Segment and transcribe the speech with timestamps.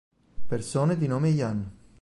[0.47, 1.71] Persone di nome Ian